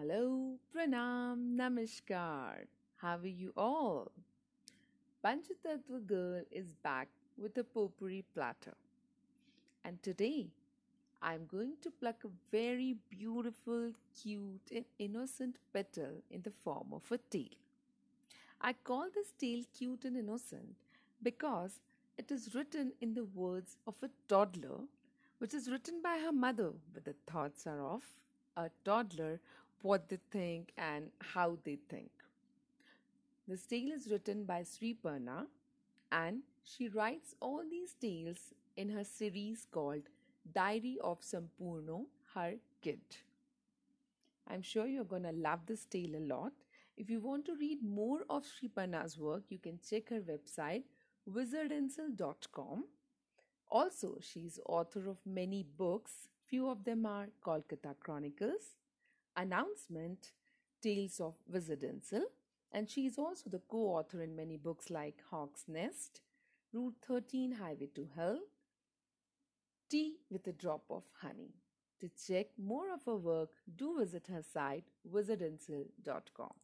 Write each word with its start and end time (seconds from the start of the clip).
Hello, 0.00 0.54
Pranam, 0.72 1.56
Namaskar. 1.56 2.66
How 2.98 3.16
are 3.16 3.26
you 3.26 3.52
all? 3.56 4.12
Panchatattva 5.24 6.06
Girl 6.06 6.42
is 6.52 6.72
back 6.84 7.08
with 7.36 7.58
a 7.58 7.64
potpourri 7.64 8.24
platter. 8.32 8.76
And 9.84 10.00
today, 10.00 10.50
I'm 11.20 11.46
going 11.46 11.72
to 11.82 11.90
pluck 11.90 12.22
a 12.24 12.28
very 12.52 12.98
beautiful, 13.10 13.90
cute, 14.22 14.70
and 14.72 14.84
innocent 15.00 15.56
petal 15.72 16.22
in 16.30 16.42
the 16.42 16.52
form 16.52 16.92
of 16.92 17.10
a 17.10 17.18
tale. 17.18 17.58
I 18.60 18.74
call 18.74 19.08
this 19.12 19.32
tale 19.36 19.64
cute 19.76 20.04
and 20.04 20.16
innocent 20.16 20.76
because 21.24 21.80
it 22.16 22.30
is 22.30 22.54
written 22.54 22.92
in 23.00 23.14
the 23.14 23.24
words 23.24 23.76
of 23.88 23.94
a 24.04 24.10
toddler, 24.28 24.78
which 25.38 25.54
is 25.54 25.68
written 25.68 26.00
by 26.02 26.18
her 26.24 26.32
mother, 26.32 26.70
but 26.94 27.04
the 27.04 27.16
thoughts 27.26 27.66
are 27.66 27.84
of 27.84 28.02
a 28.56 28.70
toddler, 28.84 29.40
what 29.82 30.08
they 30.08 30.18
think 30.30 30.72
and 30.76 31.10
how 31.20 31.58
they 31.64 31.78
think. 31.88 32.10
This 33.46 33.62
tale 33.66 33.92
is 33.92 34.10
written 34.10 34.44
by 34.44 34.62
Sri 34.64 34.96
Parna 35.02 35.46
and 36.12 36.42
she 36.62 36.88
writes 36.88 37.34
all 37.40 37.62
these 37.68 37.94
tales 38.00 38.54
in 38.76 38.90
her 38.90 39.04
series 39.04 39.66
called 39.70 40.02
Diary 40.54 40.98
of 41.02 41.20
Sampurno, 41.20 42.06
her 42.34 42.54
kid. 42.82 43.00
I'm 44.46 44.62
sure 44.62 44.86
you're 44.86 45.04
going 45.04 45.24
to 45.24 45.32
love 45.32 45.60
this 45.66 45.84
tale 45.84 46.16
a 46.16 46.20
lot. 46.20 46.52
If 46.96 47.10
you 47.10 47.20
want 47.20 47.44
to 47.46 47.54
read 47.54 47.82
more 47.82 48.20
of 48.28 48.44
Sri 48.46 48.68
Parna's 48.68 49.18
work, 49.18 49.44
you 49.48 49.58
can 49.58 49.78
check 49.88 50.08
her 50.10 50.20
website 50.20 50.84
wizardansel.com. 51.30 52.84
Also, 53.70 54.18
she's 54.20 54.58
author 54.66 55.08
of 55.08 55.18
many 55.26 55.64
books. 55.76 56.28
Few 56.46 56.68
of 56.68 56.84
them 56.84 57.04
are 57.04 57.28
Kolkata 57.44 57.94
Chronicles, 58.00 58.76
Announcement, 59.38 60.32
Tales 60.82 61.20
of 61.20 61.34
Wizard 61.48 61.84
Ansel, 61.84 62.24
and 62.72 62.90
she 62.90 63.06
is 63.06 63.18
also 63.18 63.48
the 63.48 63.62
co-author 63.68 64.20
in 64.20 64.34
many 64.34 64.56
books 64.56 64.90
like 64.90 65.22
Hawk's 65.30 65.64
Nest, 65.68 66.20
Route 66.72 66.96
13 67.06 67.52
Highway 67.52 67.88
to 67.94 68.08
Hell, 68.16 68.40
Tea 69.88 70.16
with 70.28 70.46
a 70.48 70.52
Drop 70.52 70.84
of 70.90 71.04
Honey. 71.22 71.54
To 72.00 72.10
check 72.26 72.48
more 72.58 72.92
of 72.92 73.04
her 73.04 73.16
work, 73.16 73.50
do 73.76 73.98
visit 73.98 74.26
her 74.28 74.42
site 74.42 74.84
wizardansel.com. 75.10 76.54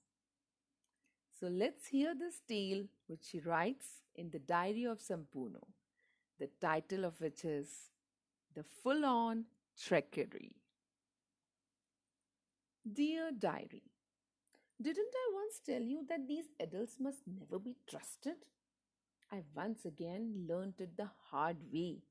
So 1.41 1.47
let's 1.47 1.86
hear 1.86 2.14
this 2.14 2.41
tale 2.48 2.84
which 3.06 3.25
she 3.31 3.41
writes 3.41 3.86
in 4.16 4.31
the 4.31 4.38
Diary 4.41 4.84
of 4.84 4.98
Sampuno, 4.98 5.64
the 6.38 6.48
title 6.61 7.05
of 7.05 7.20
which 7.20 7.44
is 7.44 7.69
The 8.55 8.62
Full 8.62 9.05
On 9.05 9.44
Treachery. 9.81 10.53
Dear 12.92 13.30
Diary, 13.32 13.82
didn't 14.80 15.14
I 15.16 15.30
once 15.32 15.58
tell 15.64 15.80
you 15.80 16.04
that 16.06 16.28
these 16.28 16.50
adults 16.60 16.96
must 17.00 17.22
never 17.26 17.58
be 17.58 17.76
trusted? 17.88 18.36
I 19.32 19.41
once 19.54 19.86
again 19.86 20.44
learnt 20.46 20.82
it 20.82 20.94
the 20.94 21.08
hard 21.30 21.56
way. 21.72 22.02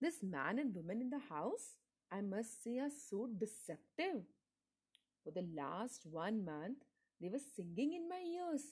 This 0.00 0.22
man 0.22 0.58
and 0.58 0.74
woman 0.74 1.02
in 1.02 1.10
the 1.10 1.18
house, 1.28 1.76
I 2.10 2.22
must 2.22 2.64
say, 2.64 2.78
are 2.78 2.88
so 2.88 3.28
deceptive. 3.38 4.22
For 5.22 5.32
the 5.32 5.46
last 5.54 6.06
one 6.10 6.46
month, 6.46 6.78
they 7.20 7.28
were 7.28 7.46
singing 7.54 7.92
in 7.92 8.08
my 8.08 8.22
ears. 8.22 8.62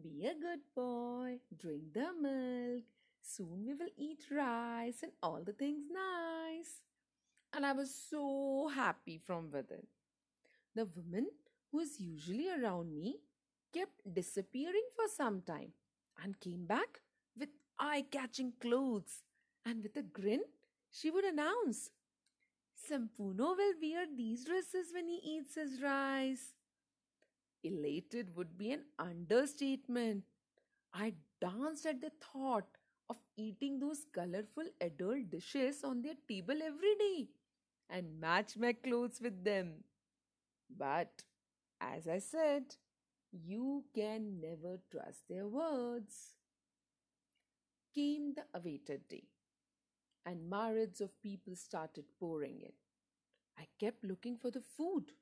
Be 0.00 0.26
a 0.26 0.40
good 0.40 0.60
boy, 0.76 1.38
drink 1.58 1.92
the 1.92 2.12
milk, 2.20 2.84
soon 3.20 3.66
we 3.66 3.74
will 3.74 3.90
eat 3.96 4.30
rice 4.30 5.02
and 5.02 5.10
all 5.24 5.42
the 5.44 5.54
things 5.54 5.86
nice. 5.90 6.82
And 7.52 7.66
I 7.66 7.72
was 7.72 7.92
so 7.92 8.70
happy 8.72 9.18
from 9.18 9.50
within. 9.50 9.88
The 10.74 10.86
woman 10.86 11.28
who 11.70 11.80
is 11.80 12.00
usually 12.00 12.48
around 12.50 12.94
me 12.94 13.20
kept 13.72 14.14
disappearing 14.14 14.86
for 14.94 15.08
some 15.08 15.42
time 15.42 15.72
and 16.22 16.38
came 16.40 16.66
back 16.66 17.00
with 17.38 17.48
eye 17.78 18.04
catching 18.10 18.52
clothes. 18.60 19.22
And 19.64 19.82
with 19.82 19.96
a 19.96 20.02
grin, 20.02 20.42
she 20.90 21.10
would 21.10 21.24
announce, 21.24 21.90
Sampuno 22.76 23.56
will 23.56 23.74
wear 23.80 24.06
these 24.16 24.44
dresses 24.44 24.92
when 24.92 25.08
he 25.08 25.20
eats 25.24 25.54
his 25.54 25.80
rice. 25.80 26.54
Elated 27.64 28.34
would 28.36 28.58
be 28.58 28.72
an 28.72 28.84
understatement. 28.98 30.24
I 30.92 31.14
danced 31.40 31.86
at 31.86 32.00
the 32.00 32.10
thought 32.20 32.66
of 33.08 33.18
eating 33.36 33.78
those 33.78 34.04
colorful 34.12 34.64
adult 34.80 35.30
dishes 35.30 35.84
on 35.84 36.02
their 36.02 36.16
table 36.28 36.60
every 36.62 36.94
day 36.96 37.28
and 37.88 38.20
match 38.20 38.56
my 38.56 38.72
clothes 38.72 39.20
with 39.20 39.44
them. 39.44 39.84
But, 40.76 41.22
as 41.80 42.08
I 42.08 42.18
said, 42.18 42.76
you 43.30 43.84
can 43.94 44.40
never 44.40 44.78
trust 44.90 45.28
their 45.28 45.46
words. 45.46 46.36
Came 47.94 48.34
the 48.34 48.44
awaited 48.54 49.08
day, 49.08 49.24
and 50.24 50.48
myriads 50.48 51.00
of 51.00 51.20
people 51.22 51.54
started 51.54 52.04
pouring 52.18 52.60
in. 52.60 52.72
I 53.58 53.66
kept 53.78 54.04
looking 54.04 54.36
for 54.36 54.50
the 54.50 54.62
food. 54.62 55.12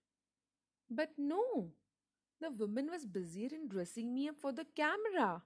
But 0.88 1.10
no, 1.18 1.72
the 2.40 2.50
woman 2.50 2.90
was 2.90 3.06
busier 3.06 3.48
in 3.52 3.68
dressing 3.68 4.14
me 4.14 4.28
up 4.28 4.36
for 4.40 4.52
the 4.52 4.66
camera. 4.76 5.42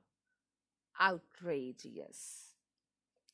Outrageous. 1.01 2.53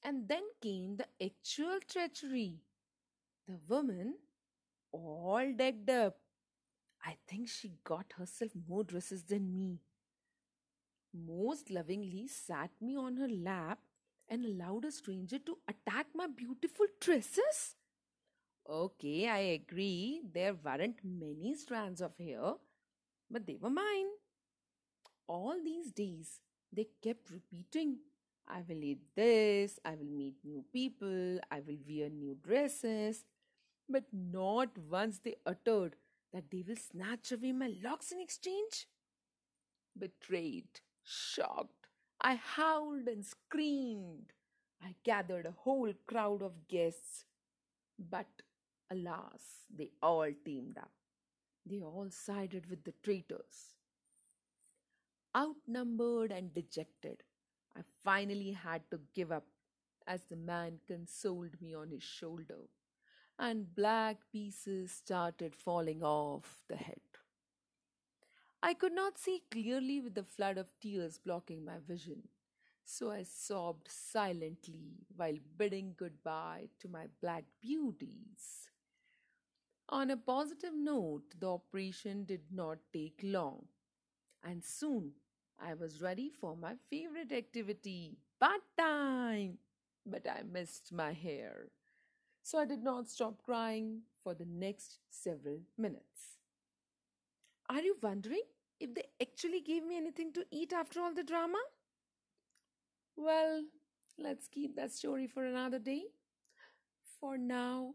And 0.03 0.29
then 0.29 0.45
came 0.63 0.97
the 0.97 1.07
actual 1.25 1.79
treachery. 1.87 2.63
The 3.47 3.59
woman, 3.69 4.15
all 4.93 5.53
decked 5.57 5.91
up, 5.91 6.19
I 7.05 7.17
think 7.29 7.49
she 7.49 7.73
got 7.85 8.13
herself 8.17 8.53
more 8.69 8.85
dresses 8.85 9.25
than 9.25 9.53
me. 9.53 9.81
Most 11.13 11.71
lovingly 11.71 12.27
sat 12.27 12.71
me 12.81 12.97
on 12.97 13.17
her 13.17 13.29
lap 13.29 13.79
and 14.29 14.45
allowed 14.45 14.85
a 14.85 14.93
stranger 14.93 15.39
to 15.39 15.59
attack 15.69 16.07
my 16.15 16.27
beautiful 16.27 16.87
tresses. 17.01 17.77
Okay, 18.69 19.29
I 19.29 19.39
agree, 19.61 20.23
there 20.33 20.55
weren't 20.55 21.01
many 21.05 21.55
strands 21.55 22.01
of 22.01 22.17
hair, 22.17 22.55
but 23.31 23.47
they 23.47 23.57
were 23.57 23.71
mine. 23.71 24.07
All 25.27 25.57
these 25.65 25.93
days, 25.93 26.41
they 26.73 26.89
kept 27.03 27.31
repeating, 27.31 28.01
I 28.47 28.63
will 28.69 28.83
eat 28.83 29.01
this, 29.15 29.79
I 29.85 29.95
will 29.95 30.11
meet 30.11 30.35
new 30.45 30.65
people, 30.73 31.39
I 31.51 31.61
will 31.61 31.79
wear 31.89 32.11
new 32.11 32.37
dresses. 32.43 33.25
But 33.89 34.05
not 34.13 34.79
once 34.79 35.19
they 35.21 35.37
uttered 35.47 35.97
that 36.33 36.51
they 36.51 36.63
will 36.67 36.77
snatch 36.77 37.33
away 37.33 37.53
my 37.53 37.73
locks 37.83 38.13
in 38.13 38.21
exchange. 38.21 38.87
Betrayed, 39.99 40.81
shocked, 41.03 41.89
I 42.21 42.35
howled 42.37 43.09
and 43.09 43.25
screamed. 43.25 44.33
I 44.83 44.95
gathered 45.05 45.47
a 45.47 45.53
whole 45.53 45.93
crowd 46.07 46.43
of 46.43 46.69
guests. 46.69 47.25
But 47.99 48.43
alas, 48.91 49.67
they 49.75 49.91
all 50.03 50.31
teamed 50.45 50.79
up. 50.79 50.91
They 51.67 51.81
all 51.83 52.09
sided 52.11 52.69
with 52.69 52.85
the 52.85 52.95
traitors. 53.03 53.77
Outnumbered 55.37 56.31
and 56.31 56.53
dejected, 56.53 57.23
I 57.77 57.81
finally 58.05 58.53
had 58.53 58.89
to 58.91 59.01
give 59.15 59.33
up 59.33 59.47
as 60.07 60.25
the 60.25 60.37
man 60.37 60.81
consoled 60.87 61.61
me 61.61 61.75
on 61.75 61.91
his 61.91 62.03
shoulder, 62.03 62.69
and 63.41 63.75
black 63.75 64.19
pieces 64.31 64.93
started 64.93 65.57
falling 65.57 66.01
off 66.05 66.63
the 66.69 66.77
head. 66.77 67.01
I 68.63 68.73
could 68.73 68.93
not 68.93 69.19
see 69.19 69.43
clearly 69.51 70.01
with 70.01 70.15
the 70.15 70.23
flood 70.25 70.57
of 70.57 70.73
tears 70.81 71.19
blocking 71.19 71.63
my 71.63 71.79
vision, 71.79 72.29
so 72.85 73.11
I 73.11 73.23
sobbed 73.25 73.89
silently 73.91 75.07
while 75.17 75.37
bidding 75.59 75.95
goodbye 75.97 76.69
to 76.81 76.89
my 76.89 77.09
black 77.21 77.45
beauties. 77.61 78.71
On 79.91 80.11
a 80.11 80.17
positive 80.17 80.73
note, 80.75 81.35
the 81.39 81.49
operation 81.51 82.25
did 82.25 82.51
not 82.51 82.79
take 82.95 83.21
long, 83.23 83.67
and 84.45 84.65
soon 84.65 85.13
I 85.59 85.75
was 85.75 86.03
ready 86.03 86.31
for 86.31 86.57
my 86.57 86.77
favorite 86.91 87.33
activity, 87.33 88.19
bath 88.41 88.69
time. 88.79 89.59
But 90.07 90.27
I 90.29 90.43
missed 90.43 90.93
my 90.93 91.13
hair, 91.13 91.71
so 92.43 92.59
I 92.59 92.67
did 92.67 92.83
not 92.83 93.09
stop 93.09 93.43
crying 93.43 94.03
for 94.23 94.35
the 94.35 94.45
next 94.47 94.99
several 95.11 95.61
minutes. 95.79 96.39
Are 97.71 97.81
you 97.81 97.97
wondering 98.03 98.43
if 98.81 98.95
they 98.95 99.05
actually 99.23 99.61
gave 99.63 99.83
me 99.85 99.97
anything 99.97 100.31
to 100.35 100.45
eat 100.51 100.73
after 100.75 101.01
all 101.01 101.15
the 101.15 101.23
drama? 101.23 101.59
Well, 103.17 103.67
let's 104.19 104.49
keep 104.49 104.75
that 104.77 104.93
story 104.93 105.27
for 105.29 105.45
another 105.45 105.79
day. 105.79 106.05
For 107.21 107.37
now, 107.37 107.95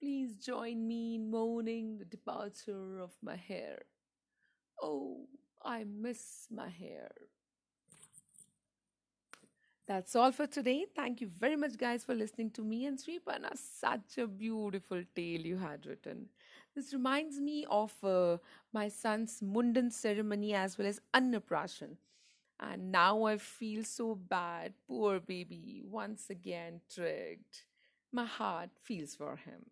please 0.00 0.36
join 0.36 0.86
me 0.88 1.16
in 1.16 1.30
mourning 1.30 1.98
the 1.98 2.04
departure 2.06 2.98
of 2.98 3.12
my 3.22 3.36
hair. 3.36 3.82
Oh, 4.82 5.28
I 5.64 5.84
miss 5.84 6.48
my 6.50 6.68
hair. 6.68 7.12
That's 9.92 10.16
all 10.16 10.32
for 10.32 10.46
today. 10.46 10.86
Thank 10.96 11.20
you 11.20 11.26
very 11.26 11.54
much, 11.54 11.76
guys, 11.76 12.02
for 12.02 12.14
listening 12.14 12.50
to 12.52 12.62
me 12.62 12.86
and 12.86 12.98
Sri 12.98 13.18
Parna. 13.18 13.50
Such 13.54 14.16
a 14.16 14.26
beautiful 14.26 15.02
tale 15.14 15.42
you 15.42 15.58
had 15.58 15.84
written. 15.84 16.30
This 16.74 16.94
reminds 16.94 17.38
me 17.38 17.66
of 17.68 17.92
uh, 18.02 18.38
my 18.72 18.88
son's 18.88 19.40
Mundan 19.42 19.92
ceremony 19.92 20.54
as 20.54 20.78
well 20.78 20.88
as 20.88 20.98
Annaprashan. 21.12 21.96
And 22.58 22.90
now 22.90 23.24
I 23.24 23.36
feel 23.36 23.84
so 23.84 24.14
bad. 24.14 24.72
Poor 24.88 25.20
baby, 25.20 25.82
once 25.84 26.30
again 26.30 26.80
tricked. 26.90 27.66
My 28.10 28.24
heart 28.24 28.70
feels 28.80 29.14
for 29.14 29.36
him. 29.36 29.66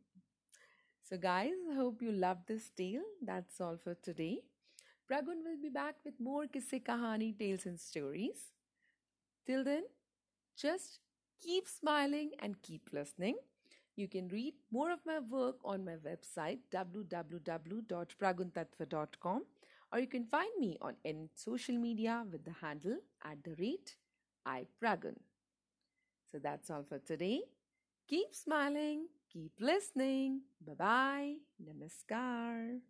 So, 1.09 1.17
guys, 1.17 1.55
I 1.73 1.77
hope 1.77 2.03
you 2.03 2.13
loved 2.13 2.47
this 2.47 2.69
tale. 2.77 3.09
That's 3.23 3.59
all 3.59 3.79
for 3.83 3.95
today. 3.95 4.41
Pragun 5.11 5.43
will 5.47 5.63
be 5.63 5.71
back 5.71 5.95
with 6.05 6.21
more 6.21 6.45
Kisse 6.45 6.85
Kahani 6.85 7.39
tales 7.39 7.65
and 7.65 7.81
stories. 7.81 8.53
Till 9.47 9.65
then, 9.65 9.85
just 10.61 10.99
keep 11.43 11.67
smiling 11.69 12.31
and 12.41 12.61
keep 12.63 12.89
listening. 12.93 13.37
You 13.97 14.09
can 14.09 14.29
read 14.29 14.55
more 14.71 14.91
of 14.93 15.01
my 15.07 15.19
work 15.21 15.57
on 15.65 15.85
my 15.85 15.97
website 15.97 16.59
www.praguntatva.com 16.73 19.45
or 19.93 19.99
you 19.99 20.07
can 20.07 20.25
find 20.25 20.51
me 20.59 20.77
on 20.81 20.95
any 21.05 21.29
social 21.35 21.77
media 21.77 22.25
with 22.31 22.45
the 22.45 22.53
handle 22.61 22.99
at 23.25 23.43
the 23.45 23.55
rate 23.59 23.97
ipragun. 24.47 25.17
So 26.33 26.39
that's 26.39 26.71
all 26.71 26.85
for 26.89 26.99
today. 26.99 27.43
Keep 28.09 28.35
smiling, 28.35 29.07
keep 29.33 29.53
listening. 29.61 30.43
Bye 30.67 30.75
bye. 30.75 31.35
Namaskar. 31.63 32.81